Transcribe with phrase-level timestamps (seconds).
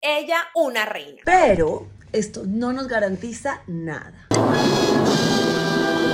[0.00, 1.22] ella una reina.
[1.24, 4.26] Pero esto no nos garantiza nada.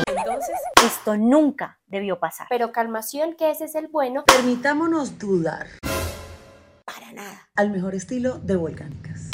[0.07, 2.47] Entonces, Esto nunca debió pasar.
[2.51, 4.25] Pero calmación, que ese es el bueno.
[4.25, 5.67] Permitámonos dudar
[6.85, 7.49] para nada.
[7.55, 9.31] al mejor estilo de Volcánicas.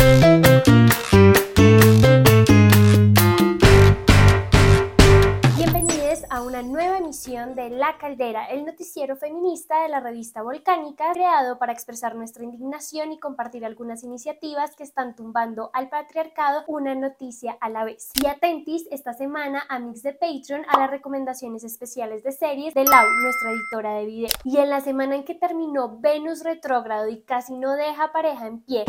[6.33, 11.59] A una nueva emisión de La Caldera, el noticiero feminista de la revista Volcánica, creado
[11.59, 17.59] para expresar nuestra indignación y compartir algunas iniciativas que están tumbando al patriarcado una noticia
[17.61, 18.12] a la vez.
[18.15, 22.84] Y atentis esta semana a Mix de Patreon a las recomendaciones especiales de series de
[22.84, 24.28] Lau, nuestra editora de video.
[24.45, 28.62] Y en la semana en que terminó Venus retrógrado y casi no deja pareja en
[28.62, 28.87] pie,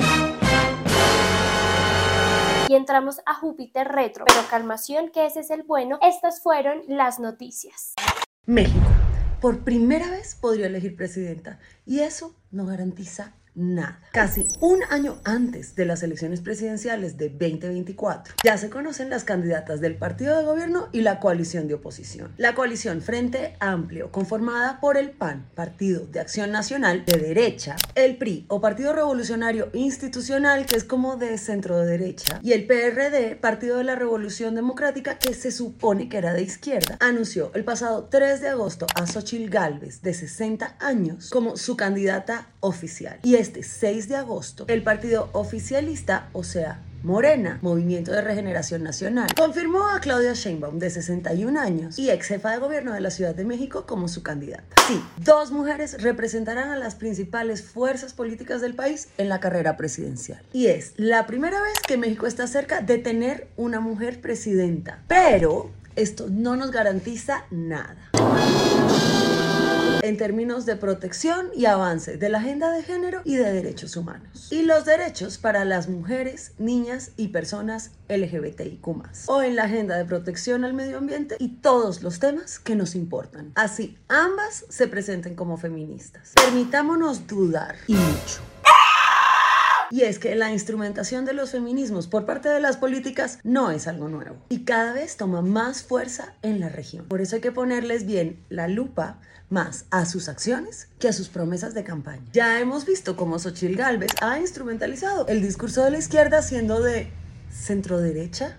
[2.67, 4.25] y entramos a Júpiter retro.
[4.25, 5.99] Pero calmación, que ese es el bueno.
[6.01, 7.93] Estas fueron las noticias.
[8.45, 8.87] México,
[9.41, 13.99] por primera vez podría elegir presidenta y eso no garantiza nada.
[14.11, 19.81] Casi un año antes de las elecciones presidenciales de 2024, ya se conocen las candidatas
[19.81, 22.31] del partido de gobierno y la coalición de oposición.
[22.37, 28.17] La coalición Frente Amplio, conformada por el PAN, Partido de Acción Nacional de derecha, el
[28.17, 33.35] PRI o Partido Revolucionario Institucional, que es como de centro de derecha, y el PRD,
[33.35, 38.09] Partido de la Revolución Democrática, que se supone que era de izquierda, anunció el pasado
[38.09, 43.19] 3 de agosto a Xochil Gálvez, de 60 años, como su candidata oficial.
[43.23, 49.27] Y este 6 de agosto, el partido oficialista, o sea, Morena, Movimiento de Regeneración Nacional,
[49.35, 53.35] confirmó a Claudia Sheinbaum, de 61 años y ex jefa de gobierno de la Ciudad
[53.35, 54.63] de México, como su candidata.
[54.87, 60.41] Sí, dos mujeres representarán a las principales fuerzas políticas del país en la carrera presidencial.
[60.53, 65.03] Y es la primera vez que México está cerca de tener una mujer presidenta.
[65.09, 67.97] Pero esto no nos garantiza nada
[70.03, 74.49] en términos de protección y avance de la agenda de género y de derechos humanos.
[74.51, 78.87] Y los derechos para las mujeres, niñas y personas LGBTIQ
[79.27, 82.95] o en la agenda de protección al medio ambiente y todos los temas que nos
[82.95, 83.53] importan.
[83.55, 86.33] Así, ambas se presenten como feministas.
[86.35, 88.52] Permitámonos dudar y mucho.
[89.93, 93.87] Y es que la instrumentación de los feminismos por parte de las políticas no es
[93.87, 97.05] algo nuevo y cada vez toma más fuerza en la región.
[97.05, 99.19] Por eso hay que ponerles bien la lupa
[99.51, 102.23] más a sus acciones que a sus promesas de campaña.
[102.33, 107.11] Ya hemos visto cómo Xochitl Gálvez ha instrumentalizado el discurso de la izquierda siendo de
[107.51, 108.57] centro derecha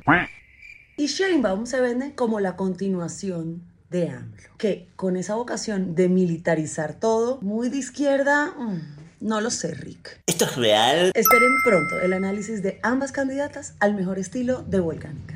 [0.97, 6.95] y Sheinbaum se vende como la continuación de AMLO, que con esa vocación de militarizar
[6.95, 10.21] todo, muy de izquierda, mmm, no lo sé, Rick.
[10.27, 11.13] ¿Esto es real?
[11.15, 15.34] Esperen pronto el análisis de ambas candidatas al mejor estilo de Volcánicas.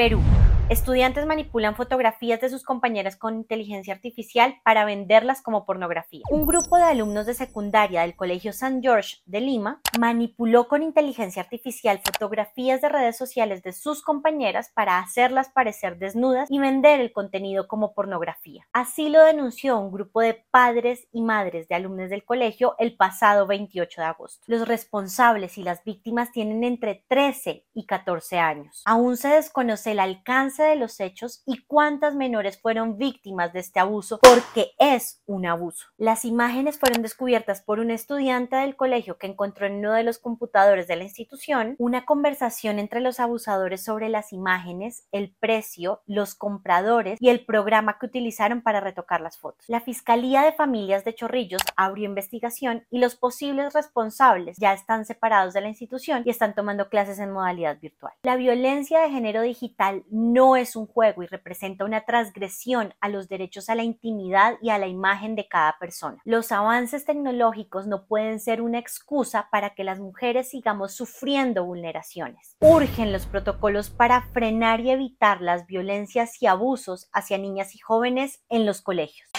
[0.00, 0.22] Perú.
[0.70, 6.22] Estudiantes manipulan fotografías de sus compañeras con inteligencia artificial para venderlas como pornografía.
[6.30, 11.42] Un grupo de alumnos de secundaria del Colegio San George de Lima manipuló con inteligencia
[11.42, 17.10] artificial fotografías de redes sociales de sus compañeras para hacerlas parecer desnudas y vender el
[17.10, 18.64] contenido como pornografía.
[18.72, 23.48] Así lo denunció un grupo de padres y madres de alumnos del colegio el pasado
[23.48, 24.44] 28 de agosto.
[24.46, 28.82] Los responsables y las víctimas tienen entre 13 y 14 años.
[28.84, 33.80] Aún se desconoce el alcance de los hechos y cuántas menores fueron víctimas de este
[33.80, 35.86] abuso porque es un abuso.
[35.96, 40.18] Las imágenes fueron descubiertas por un estudiante del colegio que encontró en uno de los
[40.18, 46.34] computadores de la institución una conversación entre los abusadores sobre las imágenes, el precio, los
[46.34, 49.64] compradores y el programa que utilizaron para retocar las fotos.
[49.68, 55.54] La Fiscalía de Familias de Chorrillos abrió investigación y los posibles responsables ya están separados
[55.54, 58.12] de la institución y están tomando clases en modalidad virtual.
[58.22, 59.79] La violencia de género digital
[60.10, 64.70] no es un juego y representa una transgresión a los derechos a la intimidad y
[64.70, 66.18] a la imagen de cada persona.
[66.24, 72.56] Los avances tecnológicos no pueden ser una excusa para que las mujeres sigamos sufriendo vulneraciones.
[72.60, 78.44] Urgen los protocolos para frenar y evitar las violencias y abusos hacia niñas y jóvenes
[78.48, 79.30] en los colegios.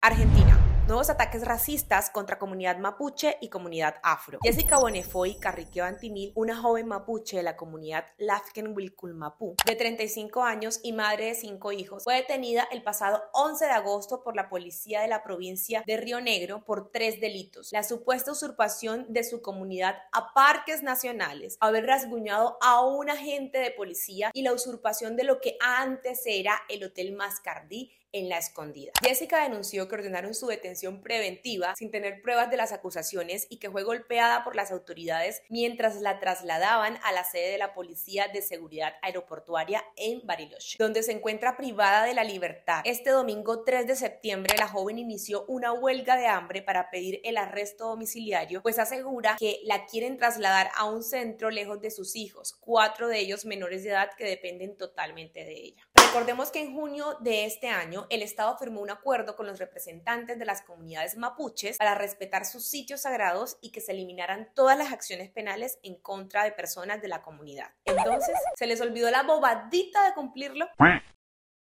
[0.00, 0.59] Argentina.
[0.90, 4.40] Nuevos ataques racistas contra comunidad mapuche y comunidad afro.
[4.42, 10.80] Jessica Bonefoy Carriqueo Antimil, una joven mapuche de la comunidad Lafken Wilculmapú, de 35 años
[10.82, 15.02] y madre de cinco hijos, fue detenida el pasado 11 de agosto por la policía
[15.02, 17.68] de la provincia de Río Negro por tres delitos.
[17.70, 23.70] La supuesta usurpación de su comunidad a parques nacionales, haber rasguñado a un agente de
[23.70, 28.92] policía y la usurpación de lo que antes era el Hotel Mascardí en la escondida.
[29.02, 33.70] Jessica denunció que ordenaron su detención preventiva sin tener pruebas de las acusaciones y que
[33.70, 38.42] fue golpeada por las autoridades mientras la trasladaban a la sede de la Policía de
[38.42, 42.82] Seguridad Aeroportuaria en Bariloche, donde se encuentra privada de la libertad.
[42.84, 47.36] Este domingo 3 de septiembre la joven inició una huelga de hambre para pedir el
[47.36, 52.56] arresto domiciliario, pues asegura que la quieren trasladar a un centro lejos de sus hijos,
[52.60, 55.88] cuatro de ellos menores de edad que dependen totalmente de ella.
[56.10, 60.40] Recordemos que en junio de este año el Estado firmó un acuerdo con los representantes
[60.40, 64.92] de las comunidades mapuches para respetar sus sitios sagrados y que se eliminaran todas las
[64.92, 67.70] acciones penales en contra de personas de la comunidad.
[67.84, 70.66] Entonces, ¿se les olvidó la bobadita de cumplirlo?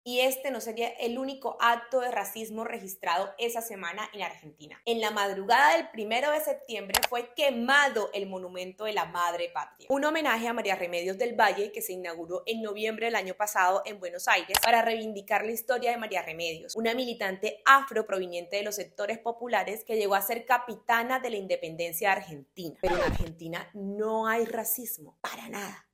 [0.03, 4.81] Y este no sería el único acto de racismo registrado esa semana en Argentina.
[4.85, 9.87] En la madrugada del primero de septiembre fue quemado el monumento de la Madre Patria,
[9.89, 13.81] un homenaje a María Remedios del Valle que se inauguró en noviembre del año pasado
[13.85, 18.63] en Buenos Aires para reivindicar la historia de María Remedios, una militante afro proveniente de
[18.63, 22.77] los sectores populares que llegó a ser capitana de la independencia de Argentina.
[22.81, 25.85] Pero en Argentina no hay racismo, para nada.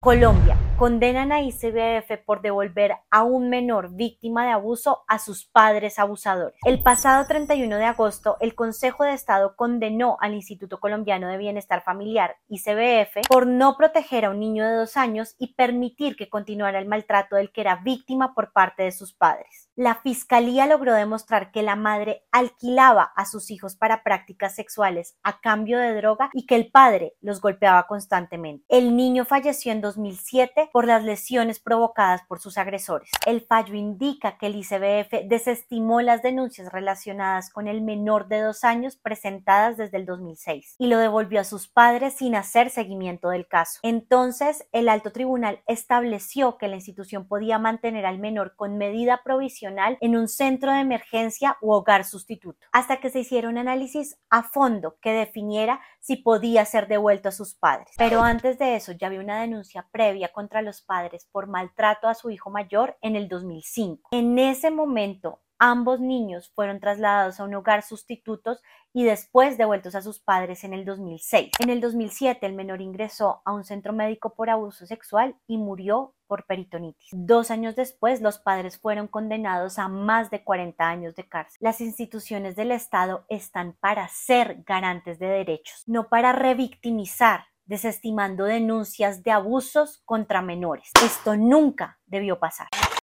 [0.00, 0.67] Colombia.
[0.78, 6.56] Condenan a ICBF por devolver a un menor víctima de abuso a sus padres abusadores.
[6.64, 11.82] El pasado 31 de agosto, el Consejo de Estado condenó al Instituto Colombiano de Bienestar
[11.82, 16.78] Familiar, ICBF, por no proteger a un niño de dos años y permitir que continuara
[16.78, 21.52] el maltrato del que era víctima por parte de sus padres la fiscalía logró demostrar
[21.52, 26.46] que la madre alquilaba a sus hijos para prácticas sexuales a cambio de droga y
[26.46, 28.64] que el padre los golpeaba constantemente.
[28.68, 33.10] El niño falleció en 2007 por las lesiones provocadas por sus agresores.
[33.26, 38.64] El fallo indica que el ICBF desestimó las denuncias relacionadas con el menor de dos
[38.64, 43.46] años presentadas desde el 2006 y lo devolvió a sus padres sin hacer seguimiento del
[43.46, 43.80] caso.
[43.82, 49.98] Entonces, el alto tribunal estableció que la institución podía mantener al menor con medida provisional
[50.00, 54.42] en un centro de emergencia u hogar sustituto, hasta que se hiciera un análisis a
[54.42, 57.94] fondo que definiera si podía ser devuelto a sus padres.
[57.96, 62.14] Pero antes de eso ya había una denuncia previa contra los padres por maltrato a
[62.14, 64.08] su hijo mayor en el 2005.
[64.12, 68.62] En ese momento, Ambos niños fueron trasladados a un hogar sustitutos
[68.92, 71.50] y después devueltos a sus padres en el 2006.
[71.58, 76.14] En el 2007 el menor ingresó a un centro médico por abuso sexual y murió
[76.28, 77.10] por peritonitis.
[77.12, 81.58] Dos años después los padres fueron condenados a más de 40 años de cárcel.
[81.60, 89.22] Las instituciones del Estado están para ser garantes de derechos, no para revictimizar desestimando denuncias
[89.22, 90.90] de abusos contra menores.
[91.04, 92.66] Esto nunca debió pasar.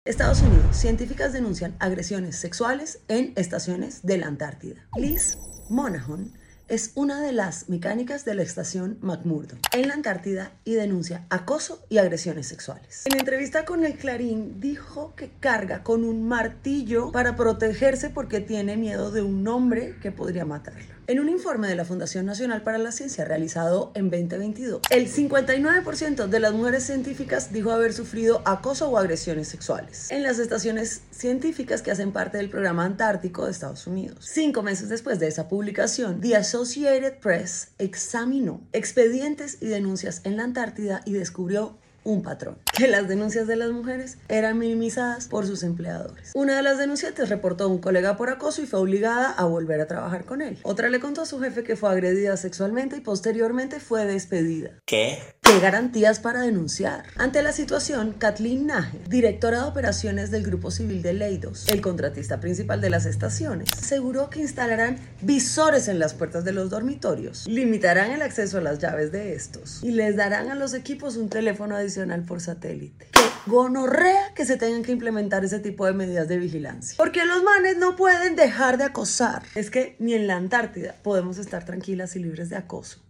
[0.05, 4.87] Estados Unidos, científicas denuncian agresiones sexuales en estaciones de la Antártida.
[4.95, 5.37] Liz
[5.69, 6.31] Monahan
[6.67, 11.85] es una de las mecánicas de la estación McMurdo en la Antártida y denuncia acoso
[11.89, 13.03] y agresiones sexuales.
[13.05, 18.77] En entrevista con el Clarín dijo que carga con un martillo para protegerse porque tiene
[18.77, 20.94] miedo de un hombre que podría matarla.
[21.07, 26.25] En un informe de la Fundación Nacional para la Ciencia realizado en 2022, el 59%
[26.25, 31.83] de las mujeres científicas dijo haber sufrido acoso o agresiones sexuales en las estaciones científicas
[31.83, 34.25] que hacen parte del programa antártico de Estados Unidos.
[34.27, 40.43] Cinco meses después de esa publicación, The Associated Press examinó expedientes y denuncias en la
[40.43, 45.63] Antártida y descubrió un patrón, que las denuncias de las mujeres eran minimizadas por sus
[45.63, 46.31] empleadores.
[46.35, 49.81] Una de las denunciantes reportó a un colega por acoso y fue obligada a volver
[49.81, 50.57] a trabajar con él.
[50.63, 54.71] Otra le contó a su jefe que fue agredida sexualmente y posteriormente fue despedida.
[54.85, 55.19] ¿Qué?
[55.45, 57.05] ¿Qué garantías para denunciar?
[57.17, 62.39] Ante la situación, Kathleen Nage, directora de operaciones del Grupo Civil de Leidos, el contratista
[62.39, 68.09] principal de las estaciones, aseguró que instalarán visores en las puertas de los dormitorios, limitarán
[68.09, 71.75] el acceso a las llaves de estos y les darán a los equipos un teléfono
[71.75, 73.09] adicional por satélite.
[73.11, 76.95] Que gonorrea que se tengan que implementar ese tipo de medidas de vigilancia.
[76.97, 79.43] Porque los manes no pueden dejar de acosar.
[79.53, 83.04] Es que ni en la Antártida podemos estar tranquilas y libres de acoso.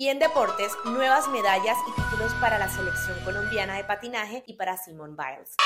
[0.00, 4.76] Y en deportes, nuevas medallas y títulos para la selección colombiana de patinaje y para
[4.76, 5.56] Simone Biles.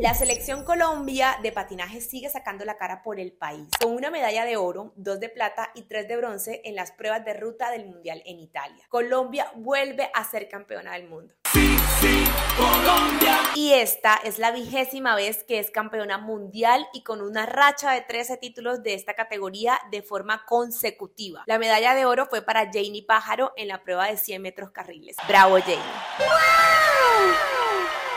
[0.00, 4.44] La selección Colombia de patinaje sigue sacando la cara por el país, con una medalla
[4.44, 7.86] de oro, dos de plata y tres de bronce en las pruebas de ruta del
[7.86, 8.84] Mundial en Italia.
[8.88, 11.32] Colombia vuelve a ser campeona del mundo.
[11.52, 12.24] Sí, sí,
[12.56, 13.38] Colombia.
[13.54, 18.00] Y esta es la vigésima vez que es campeona mundial y con una racha de
[18.00, 21.44] 13 títulos de esta categoría de forma consecutiva.
[21.46, 25.16] La medalla de oro fue para Janie Pájaro en la prueba de 100 metros carriles.
[25.28, 25.78] Bravo, Janie.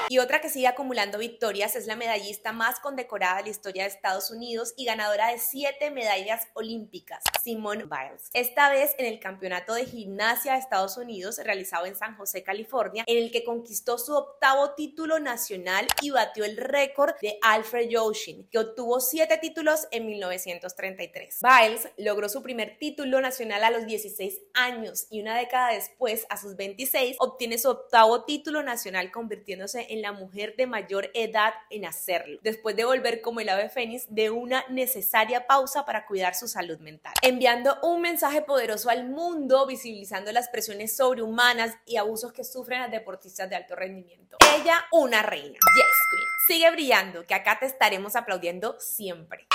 [0.10, 3.90] Y otra que sigue acumulando victorias es la medallista más condecorada de la historia de
[3.90, 8.30] Estados Unidos y ganadora de siete medallas olímpicas, Simone Biles.
[8.32, 13.04] Esta vez en el Campeonato de Gimnasia de Estados Unidos realizado en San José, California,
[13.06, 18.48] en el que conquistó su octavo título nacional y batió el récord de Alfred Yoshin,
[18.50, 21.40] que obtuvo siete títulos en 1933.
[21.42, 26.38] Biles logró su primer título nacional a los 16 años y una década después, a
[26.38, 31.86] sus 26, obtiene su octavo título nacional convirtiéndose en la mujer de mayor edad en
[31.86, 36.48] hacerlo, después de volver como el ave fénix de una necesaria pausa para cuidar su
[36.48, 42.44] salud mental, enviando un mensaje poderoso al mundo, visibilizando las presiones sobrehumanas y abusos que
[42.44, 44.38] sufren las deportistas de alto rendimiento.
[44.56, 45.58] Ella, una reina.
[45.76, 46.28] Yes, Queen.
[46.48, 49.48] Sigue brillando, que acá te estaremos aplaudiendo siempre.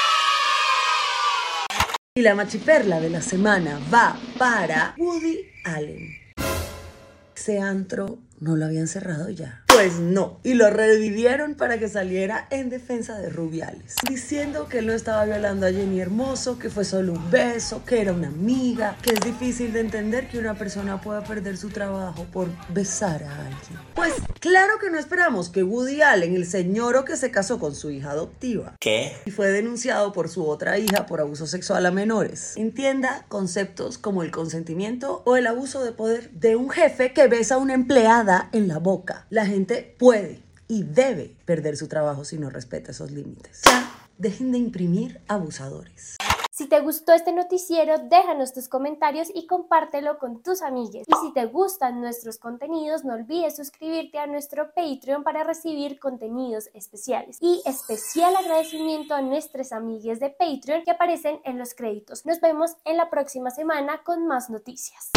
[2.15, 6.11] Y la machiperla de la semana va para Woody Allen.
[7.35, 9.63] Ese antro no lo habían cerrado ya.
[9.69, 14.87] Pues no, y lo revivieron para que saliera en defensa de Rubiales, diciendo que él
[14.89, 18.97] no estaba violando a Jenny Hermoso, que fue solo un beso, que era una amiga,
[19.01, 23.47] que es difícil de entender que una persona pueda perder su trabajo por besar a
[23.47, 23.79] alguien.
[23.95, 27.91] Pues claro que no esperamos que Woody Allen, el señor que se casó con su
[27.91, 29.17] hija adoptiva, ¿Qué?
[29.25, 34.23] y fue denunciado por su otra hija por abuso sexual a menores, entienda conceptos como
[34.23, 38.32] el consentimiento o el abuso de poder de un jefe que besa a una empleada
[38.53, 39.27] en la boca.
[39.31, 43.63] La gente puede y debe perder su trabajo si no respeta esos límites.
[43.65, 46.17] Ya, dejen de imprimir abusadores.
[46.55, 51.07] Si te gustó este noticiero, déjanos tus comentarios y compártelo con tus amigues.
[51.09, 56.69] Y si te gustan nuestros contenidos, no olvides suscribirte a nuestro Patreon para recibir contenidos
[56.75, 57.39] especiales.
[57.41, 62.27] Y especial agradecimiento a nuestras amigues de Patreon que aparecen en los créditos.
[62.27, 65.11] Nos vemos en la próxima semana con más noticias.